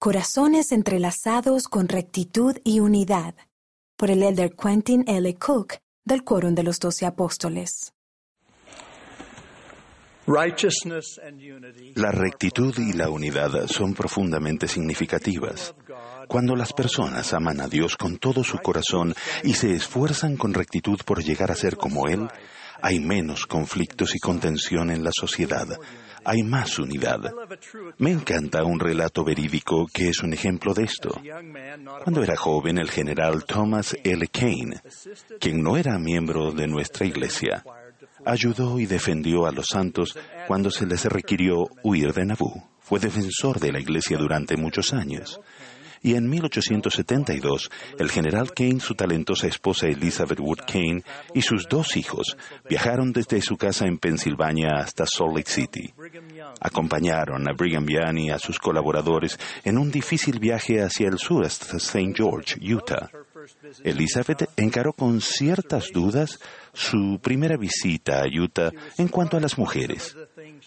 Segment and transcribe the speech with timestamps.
[0.00, 3.34] Corazones entrelazados con rectitud y unidad,
[3.96, 5.34] por el elder Quentin L.
[5.34, 5.74] Cook
[6.04, 7.92] del Quórum de los Doce Apóstoles.
[11.96, 15.74] La rectitud y la unidad son profundamente significativas.
[16.28, 21.00] Cuando las personas aman a Dios con todo su corazón y se esfuerzan con rectitud
[21.04, 22.28] por llegar a ser como Él,
[22.80, 25.66] hay menos conflictos y contención en la sociedad.
[26.24, 27.20] Hay más unidad.
[27.98, 31.20] Me encanta un relato verídico que es un ejemplo de esto.
[32.02, 34.26] Cuando era joven, el general Thomas L.
[34.28, 34.80] Kane,
[35.40, 37.64] quien no era miembro de nuestra iglesia,
[38.24, 40.16] ayudó y defendió a los santos
[40.46, 42.62] cuando se les requirió huir de Nabú.
[42.80, 45.40] Fue defensor de la iglesia durante muchos años.
[46.02, 51.02] Y en 1872, el general Kane, su talentosa esposa Elizabeth Wood Kane
[51.34, 52.36] y sus dos hijos
[52.68, 55.92] viajaron desde su casa en Pensilvania hasta Salt Lake City.
[56.60, 61.44] Acompañaron a Brigham Young y a sus colaboradores en un difícil viaje hacia el sur
[61.44, 62.12] hasta St.
[62.14, 63.10] George, Utah.
[63.82, 66.38] Elizabeth encaró con ciertas dudas
[66.72, 70.16] su primera visita a Utah en cuanto a las mujeres.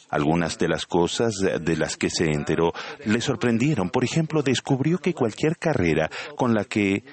[0.09, 2.73] Algunas de las cosas de las que se enteró
[3.06, 3.89] le sorprendieron.
[3.89, 7.03] Por ejemplo, descubrió que cualquier carrera con la que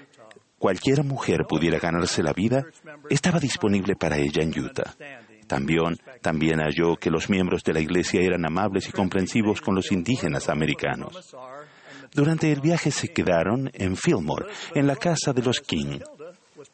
[0.58, 2.64] cualquier mujer pudiera ganarse la vida
[3.08, 4.94] estaba disponible para ella en Utah.
[5.46, 9.90] También, también halló que los miembros de la iglesia eran amables y comprensivos con los
[9.92, 11.34] indígenas americanos.
[12.12, 16.00] Durante el viaje se quedaron en Fillmore, en la casa de los King.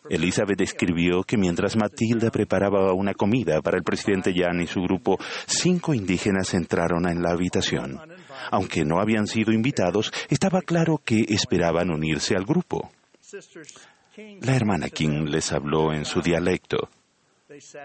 [0.08, 5.18] Elizabeth escribió que mientras Matilda preparaba una comida para el presidente Jan y su grupo,
[5.46, 8.00] cinco indígenas entraron en la habitación.
[8.50, 12.90] Aunque no habían sido invitados, estaba claro que esperaban unirse al grupo.
[14.42, 16.88] La hermana King les habló en su dialecto.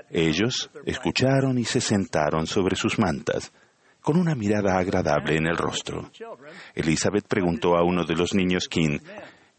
[0.09, 3.51] Ellos escucharon y se sentaron sobre sus mantas,
[4.01, 6.09] con una mirada agradable en el rostro.
[6.75, 8.99] Elizabeth preguntó a uno de los niños King,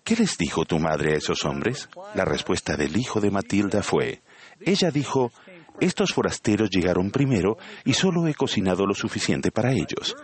[0.04, 1.88] ¿Qué les dijo tu madre a esos hombres?
[2.14, 4.22] La respuesta del hijo de Matilda fue,
[4.60, 5.32] ella dijo,
[5.80, 10.14] estos forasteros llegaron primero y solo he cocinado lo suficiente para ellos.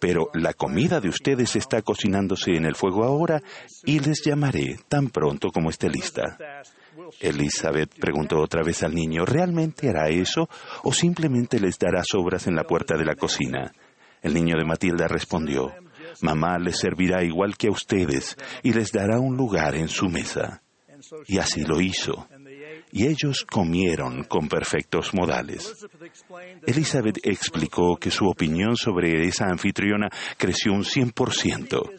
[0.00, 3.42] Pero la comida de ustedes está cocinándose en el fuego ahora
[3.84, 6.38] y les llamaré tan pronto como esté lista.
[7.20, 10.48] Elizabeth preguntó otra vez al niño, ¿realmente hará eso
[10.84, 13.72] o simplemente les dará sobras en la puerta de la cocina?
[14.22, 15.72] El niño de Matilda respondió,
[16.22, 20.62] Mamá les servirá igual que a ustedes y les dará un lugar en su mesa.
[21.26, 22.28] Y así lo hizo.
[22.92, 25.86] Y ellos comieron con perfectos modales.
[26.66, 31.90] Elizabeth explicó que su opinión sobre esa anfitriona creció un 100%.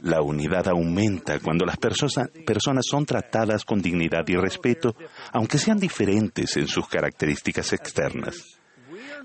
[0.00, 4.96] La unidad aumenta cuando las personas, personas son tratadas con dignidad y respeto,
[5.32, 8.58] aunque sean diferentes en sus características externas.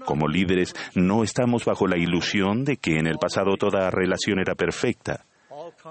[0.10, 4.56] Como líderes no estamos bajo la ilusión de que en el pasado toda relación era
[4.56, 5.24] perfecta,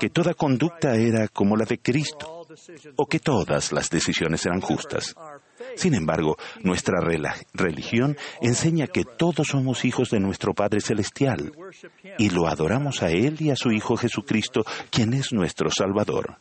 [0.00, 2.44] que toda conducta era como la de Cristo
[2.96, 5.14] o que todas las decisiones eran justas.
[5.76, 7.00] Sin embargo, nuestra
[7.52, 11.52] religión enseña que todos somos hijos de nuestro Padre Celestial
[12.18, 16.36] y lo adoramos a Él y a su Hijo Jesucristo, quien es nuestro Salvador.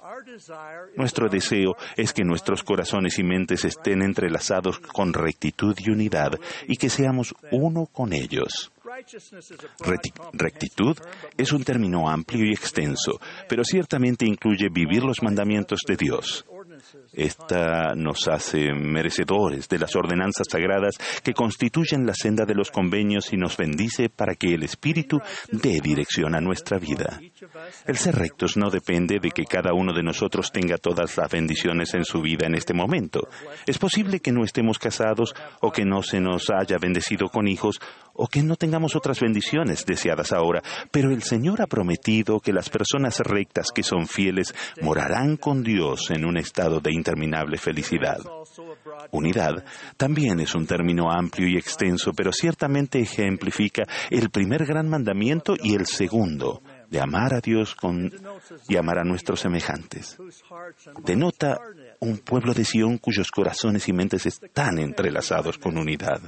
[0.95, 6.33] Nuestro deseo es que nuestros corazones y mentes estén entrelazados con rectitud y unidad
[6.67, 8.71] y que seamos uno con ellos.
[10.33, 10.97] Rectitud
[11.37, 16.45] es un término amplio y extenso, pero ciertamente incluye vivir los mandamientos de Dios.
[17.17, 23.33] Esta nos hace merecedores de las ordenanzas sagradas que constituyen la senda de los convenios
[23.33, 25.19] y nos bendice para que el Espíritu
[25.51, 27.19] dé dirección a nuestra vida.
[27.87, 31.93] El ser rectos no depende de que cada uno de nosotros tenga todas las bendiciones
[31.95, 33.27] en su vida en este momento.
[33.65, 37.79] Es posible que no estemos casados o que no se nos haya bendecido con hijos
[38.17, 40.61] o que no tengamos otras bendiciones deseadas ahora,
[40.91, 46.11] pero el Señor ha prometido que las personas rectas que son fieles morarán con Dios
[46.11, 48.19] en un estado de interminable felicidad.
[49.11, 49.63] Unidad
[49.95, 55.75] también es un término amplio y extenso, pero ciertamente ejemplifica el primer gran mandamiento y
[55.75, 58.11] el segundo, de amar a Dios con,
[58.67, 60.17] y amar a nuestros semejantes.
[61.03, 61.57] Denota
[61.99, 66.21] un pueblo de Sion cuyos corazones y mentes están entrelazados con unidad.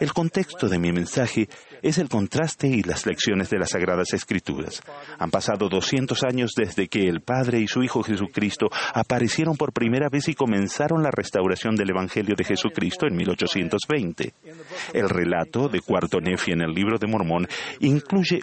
[0.00, 1.48] El contexto de mi mensaje
[1.82, 4.82] es el contraste y las lecciones de las Sagradas Escrituras.
[5.18, 10.08] Han pasado 200 años desde que el Padre y su Hijo Jesucristo aparecieron por primera
[10.08, 14.34] vez y comenzaron la restauración del Evangelio de Jesucristo en 1820.
[14.92, 17.46] El relato de Cuarto Nefi en el libro de Mormón
[17.80, 18.40] incluye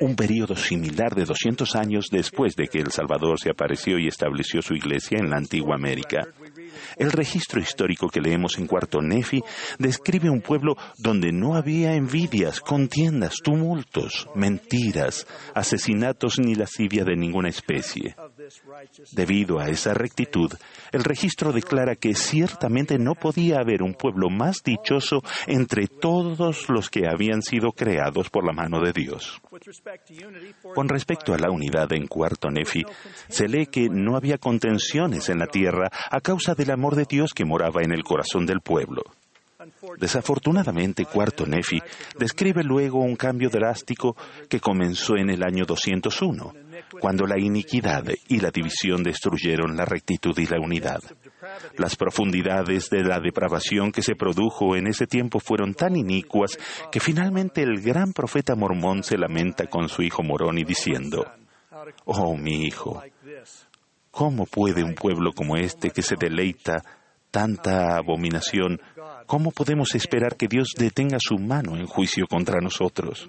[0.00, 4.62] un periodo similar de 200 años después de que el Salvador se apareció y estableció
[4.62, 6.26] su iglesia en la antigua América.
[6.96, 9.42] El registro histórico que leemos en Cuarto Nefi
[9.78, 17.48] describe un pueblo donde no había envidias, contiendas, tumultos, mentiras, asesinatos ni lascivia de ninguna
[17.48, 18.16] especie.
[19.12, 20.52] Debido a esa rectitud,
[20.92, 26.90] el registro declara que ciertamente no podía haber un pueblo más dichoso entre todos los
[26.90, 29.40] que habían sido creados por la mano de Dios.
[30.74, 32.84] Con respecto a la unidad en Cuarto Nefi,
[33.28, 37.32] se lee que no había contenciones en la tierra a causa del amor de Dios
[37.32, 39.02] que moraba en el corazón del pueblo.
[39.98, 41.80] Desafortunadamente, Cuarto Nefi
[42.18, 44.16] describe luego un cambio drástico
[44.48, 46.52] que comenzó en el año 201,
[47.00, 51.00] cuando la iniquidad y la división destruyeron la rectitud y la unidad.
[51.76, 56.58] Las profundidades de la depravación que se produjo en ese tiempo fueron tan inicuas
[56.90, 61.24] que finalmente el gran profeta mormón se lamenta con su hijo Moroni diciendo,
[62.04, 63.02] Oh mi hijo,
[64.10, 66.82] ¿cómo puede un pueblo como este que se deleita
[67.34, 68.80] tanta abominación,
[69.26, 73.28] ¿cómo podemos esperar que Dios detenga su mano en juicio contra nosotros?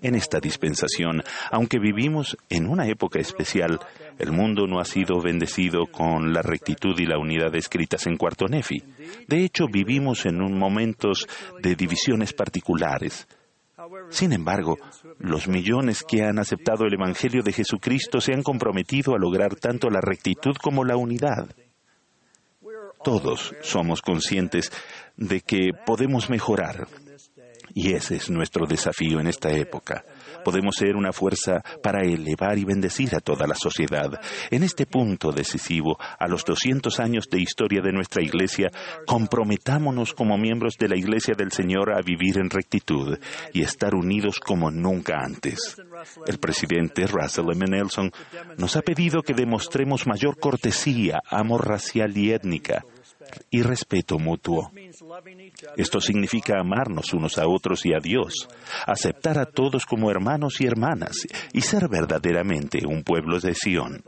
[0.00, 3.78] En esta dispensación, aunque vivimos en una época especial,
[4.18, 8.46] el mundo no ha sido bendecido con la rectitud y la unidad escritas en Cuarto
[8.46, 8.82] Nefi.
[9.28, 11.28] De hecho, vivimos en un momentos
[11.62, 13.28] de divisiones particulares.
[14.08, 14.78] Sin embargo,
[15.18, 19.90] los millones que han aceptado el Evangelio de Jesucristo se han comprometido a lograr tanto
[19.90, 21.54] la rectitud como la unidad.
[23.02, 24.70] Todos somos conscientes
[25.16, 26.86] de que podemos mejorar
[27.74, 30.04] y ese es nuestro desafío en esta época.
[30.44, 34.10] Podemos ser una fuerza para elevar y bendecir a toda la sociedad.
[34.50, 38.70] En este punto decisivo, a los 200 años de historia de nuestra Iglesia,
[39.06, 43.18] comprometámonos como miembros de la Iglesia del Señor a vivir en rectitud
[43.52, 45.76] y estar unidos como nunca antes.
[46.26, 47.66] El presidente Russell M.
[47.68, 48.10] Nelson
[48.56, 52.84] nos ha pedido que demostremos mayor cortesía, amor racial y étnica
[53.50, 54.70] y respeto mutuo.
[55.76, 58.48] Esto significa amarnos unos a otros y a Dios,
[58.86, 64.02] aceptar a todos como hermanos y hermanas y ser verdaderamente un pueblo de Sión.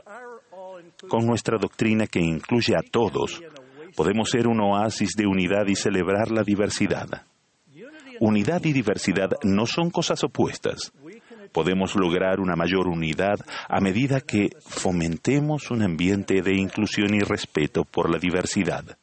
[1.07, 3.41] Con nuestra doctrina que incluye a todos,
[3.95, 7.25] podemos ser un oasis de unidad y celebrar la diversidad.
[8.19, 10.93] Unidad y diversidad no son cosas opuestas
[11.53, 13.39] podemos lograr una mayor unidad
[13.69, 18.97] a medida que fomentemos un ambiente de inclusión y respeto por la diversidad.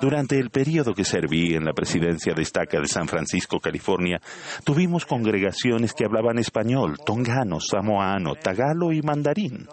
[0.00, 4.20] Durante el periodo que serví en la presidencia de estaca de San Francisco, California,
[4.64, 9.66] tuvimos congregaciones que hablaban español, tongano, samoano, tagalo y mandarín.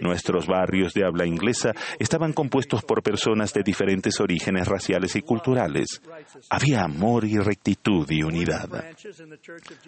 [0.00, 6.00] Nuestros barrios de habla inglesa estaban compuestos por personas de diferentes orígenes raciales y culturales.
[6.50, 8.68] Había amor y rectitud y unidad.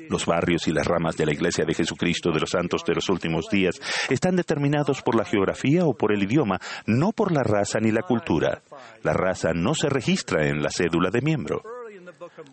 [0.09, 3.09] Los barrios y las ramas de la Iglesia de Jesucristo de los Santos de los
[3.09, 7.79] Últimos Días están determinados por la geografía o por el idioma, no por la raza
[7.81, 8.63] ni la cultura.
[9.03, 11.63] La raza no se registra en la cédula de miembro.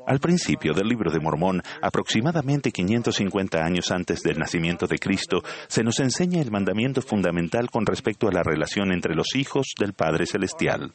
[0.05, 5.83] Al principio del libro de Mormón, aproximadamente 550 años antes del nacimiento de Cristo, se
[5.83, 10.25] nos enseña el mandamiento fundamental con respecto a la relación entre los hijos del Padre
[10.25, 10.91] Celestial.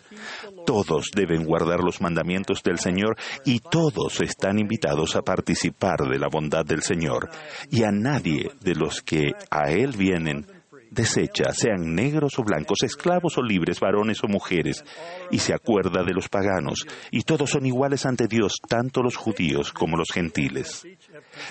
[0.67, 6.29] Todos deben guardar los mandamientos del Señor y todos están invitados a participar de la
[6.29, 7.31] bondad del Señor.
[7.71, 10.47] Y a nadie de los que a Él vienen
[10.93, 14.85] desecha, sean negros o blancos, esclavos o libres, varones o mujeres,
[15.31, 19.73] y se acuerda de los paganos, y todos son iguales ante Dios, tanto los judíos
[19.73, 20.87] como los gentiles.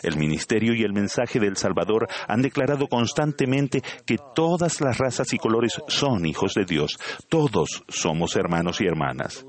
[0.03, 5.37] El ministerio y el mensaje del Salvador han declarado constantemente que todas las razas y
[5.37, 9.43] colores son hijos de Dios, todos somos hermanos y hermanas.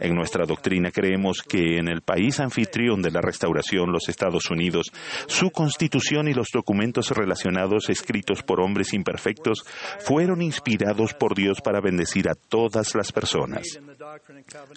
[0.00, 4.90] En nuestra doctrina creemos que en el país anfitrión de la restauración, los Estados Unidos,
[5.26, 9.64] su constitución y los documentos relacionados escritos por hombres imperfectos
[10.00, 13.78] fueron inspirados por Dios para bendecir a todas las personas.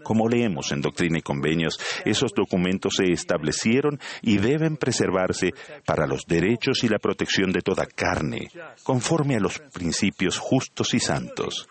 [0.04, 5.54] Como leemos en Doctrina y Convenios, esos documentos se establecieron y deben preservarse
[5.86, 8.50] para los derechos y la protección de toda carne,
[8.84, 11.68] conforme a los principios justos y santos.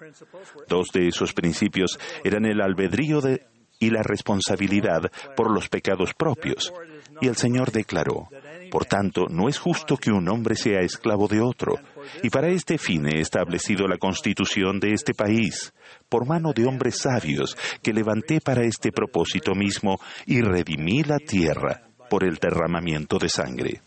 [0.69, 3.40] Dos de esos principios eran el albedrío de
[3.81, 6.73] y la responsabilidad por los pecados propios.
[7.21, 8.29] Y el Señor declaró,
[8.71, 11.75] por tanto, no es justo que un hombre sea esclavo de otro,
[12.23, 15.73] y para este fin he establecido la constitución de este país,
[16.09, 21.83] por mano de hombres sabios, que levanté para este propósito mismo y redimí la tierra
[22.09, 23.81] por el derramamiento de sangre.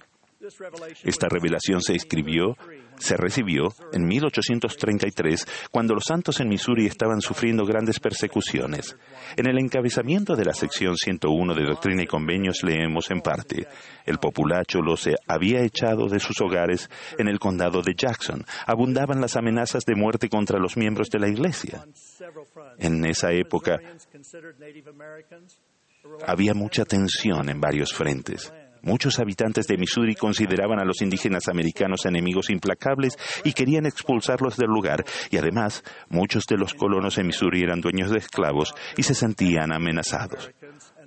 [1.03, 2.57] Esta revelación se escribió,
[2.97, 8.97] se recibió en 1833, cuando los santos en Missouri estaban sufriendo grandes persecuciones.
[9.38, 13.67] En el encabezamiento de la sección 101 de Doctrina y Convenios leemos en parte,
[14.05, 18.43] el populacho los había echado de sus hogares en el condado de Jackson.
[18.65, 21.85] Abundaban las amenazas de muerte contra los miembros de la iglesia.
[22.77, 23.79] En esa época
[26.27, 28.51] había mucha tensión en varios frentes.
[28.83, 34.67] Muchos habitantes de Missouri consideraban a los indígenas americanos enemigos implacables y querían expulsarlos del
[34.67, 39.15] lugar, y además muchos de los colonos en Missouri eran dueños de esclavos y se
[39.15, 40.51] sentían amenazados.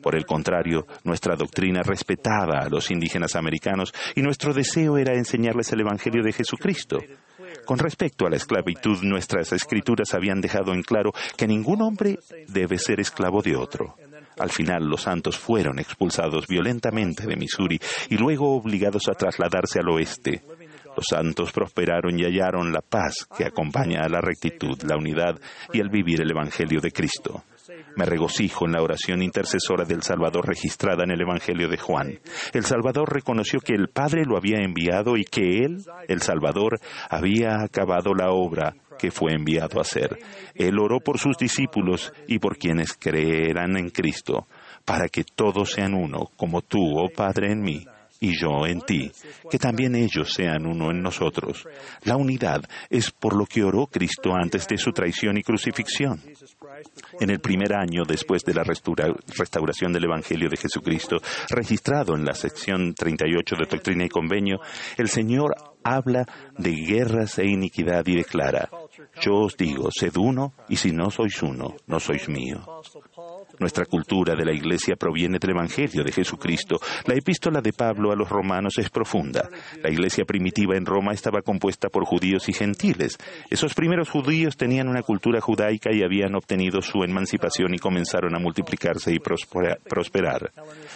[0.03, 5.71] Por el contrario, nuestra doctrina respetaba a los indígenas americanos y nuestro deseo era enseñarles
[5.73, 6.99] el Evangelio de Jesucristo.
[7.67, 12.19] Con respecto a la esclavitud, nuestras escrituras habían dejado en claro que ningún hombre
[12.49, 13.97] debe ser esclavo de otro.
[14.39, 19.89] Al final los santos fueron expulsados violentamente de Missouri y luego obligados a trasladarse al
[19.89, 20.43] oeste.
[20.97, 25.39] Los santos prosperaron y hallaron la paz que acompaña a la rectitud, la unidad
[25.73, 27.45] y el vivir el Evangelio de Cristo.
[27.97, 32.19] Me regocijo en la oración intercesora del Salvador registrada en el Evangelio de Juan.
[32.53, 36.79] El Salvador reconoció que el Padre lo había enviado y que Él, el Salvador,
[37.11, 40.19] había acabado la obra que fue enviado a hacer.
[40.55, 44.47] Él oró por sus discípulos y por quienes creerán en Cristo,
[44.85, 47.87] para que todos sean uno, como tú, oh Padre, en mí
[48.21, 49.11] y yo en ti,
[49.51, 51.67] que también ellos sean uno en nosotros.
[52.05, 56.21] La unidad es por lo que oró Cristo antes de su traición y crucifixión.
[57.21, 61.17] En el primer año después de la restauración del Evangelio de Jesucristo,
[61.51, 64.59] registrado en la sección 38 de Doctrina y Convenio,
[64.97, 65.55] el Señor
[65.87, 66.27] habla
[66.59, 68.69] de guerras e iniquidad y declara,
[69.21, 72.61] yo os digo, sed uno, y si no sois uno, no sois mío.
[73.61, 76.81] Nuestra cultura de la Iglesia proviene del Evangelio de Jesucristo.
[77.07, 79.49] La epístola de Pablo a los romanos es profunda.
[79.81, 83.17] La Iglesia primitiva en Roma estaba compuesta por judíos y gentiles.
[83.49, 88.39] Esos primeros judíos tenían una cultura judaica y habían obtenido su emancipación y comenzaron a
[88.39, 90.53] multiplicarse y prosperar.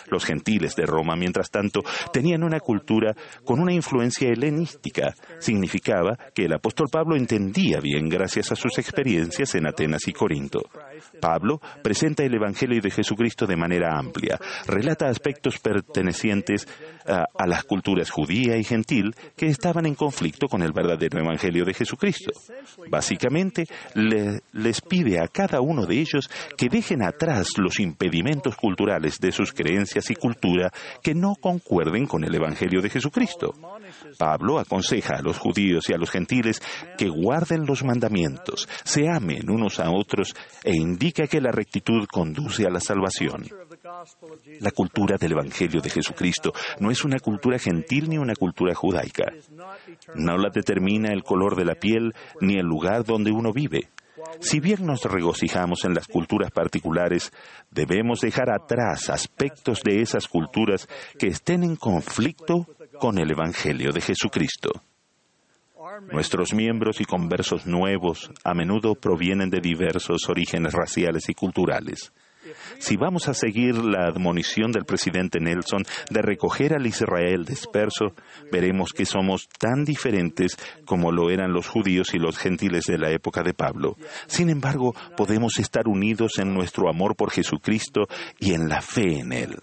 [0.08, 1.80] Los gentiles de Roma, mientras tanto,
[2.12, 5.14] tenían una cultura con una influencia helenística.
[5.38, 10.62] Significaba que el apóstol Pablo entendía bien gracias a sus experiencias en Atenas y Corinto.
[11.20, 16.66] Pablo presenta el Evangelio de Jesucristo de manera amplia, relata aspectos pertenecientes
[17.06, 21.74] a, las culturas judía y gentil que estaban en conflicto con el verdadero Evangelio de
[21.74, 22.32] Jesucristo.
[22.88, 25.28] Básicamente, le, les pide a
[25.60, 30.70] uno de ellos que dejen atrás los impedimentos culturales de sus creencias y cultura
[31.02, 33.52] que no concuerden con el Evangelio de Jesucristo.
[34.18, 36.62] Pablo aconseja a los judíos y a los gentiles
[36.96, 42.66] que guarden los mandamientos, se amen unos a otros e indica que la rectitud conduce
[42.66, 43.46] a la salvación.
[44.60, 49.32] La cultura del Evangelio de Jesucristo no es una cultura gentil ni una cultura judaica.
[50.14, 53.88] No la determina el color de la piel ni el lugar donde uno vive.
[54.40, 57.32] Si bien nos regocijamos en las culturas particulares,
[57.70, 62.66] debemos dejar atrás aspectos de esas culturas que estén en conflicto
[62.98, 64.70] con el Evangelio de Jesucristo.
[66.12, 72.12] Nuestros miembros y conversos nuevos a menudo provienen de diversos orígenes raciales y culturales.
[72.78, 78.14] Si vamos a seguir la admonición del presidente Nelson de recoger al Israel disperso,
[78.50, 83.10] veremos que somos tan diferentes como lo eran los judíos y los gentiles de la
[83.10, 83.96] época de Pablo.
[84.26, 89.32] Sin embargo, podemos estar unidos en nuestro amor por Jesucristo y en la fe en
[89.32, 89.56] Él.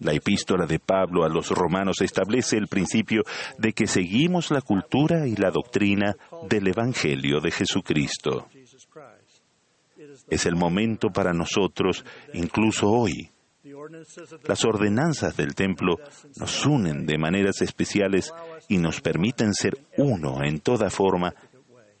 [0.00, 3.22] La epístola de Pablo a los romanos establece el principio
[3.58, 6.16] de que seguimos la cultura y la doctrina
[6.48, 8.46] del Evangelio de Jesucristo.
[10.28, 13.30] Es el momento para nosotros, incluso hoy.
[14.46, 15.96] Las ordenanzas del templo
[16.36, 18.32] nos unen de maneras especiales
[18.68, 21.34] y nos permiten ser uno en toda forma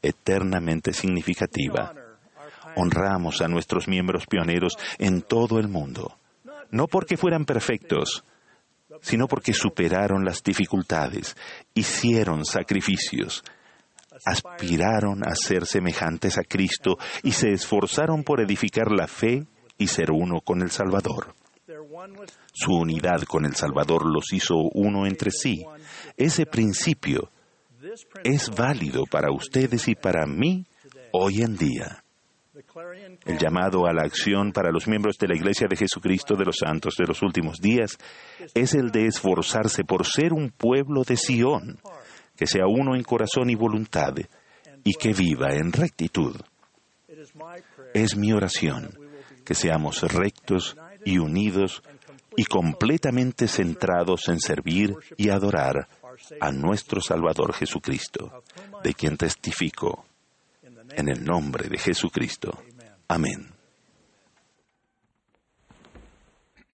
[0.02, 1.94] eternamente significativa.
[2.76, 6.18] Honramos a nuestros miembros pioneros en todo el mundo
[6.74, 8.24] no porque fueran perfectos,
[9.00, 11.36] sino porque superaron las dificultades,
[11.72, 13.44] hicieron sacrificios,
[14.24, 19.46] aspiraron a ser semejantes a Cristo y se esforzaron por edificar la fe
[19.78, 21.34] y ser uno con el Salvador.
[22.52, 25.64] Su unidad con el Salvador los hizo uno entre sí.
[26.16, 27.30] Ese principio
[28.22, 30.66] es válido para ustedes y para mí
[31.12, 32.04] hoy en día.
[33.24, 36.56] El llamado a la acción para los miembros de la Iglesia de Jesucristo de los
[36.56, 37.98] Santos de los últimos días
[38.54, 41.78] es el de esforzarse por ser un pueblo de Sión,
[42.36, 44.14] que sea uno en corazón y voluntad,
[44.82, 46.36] y que viva en rectitud.
[47.94, 48.90] Es mi oración
[49.44, 51.82] que seamos rectos y unidos
[52.36, 55.88] y completamente centrados en servir y adorar
[56.40, 58.42] a nuestro Salvador Jesucristo,
[58.82, 60.06] de quien testifico.
[60.90, 62.62] En el nombre de Jesucristo.
[63.08, 63.53] Amén.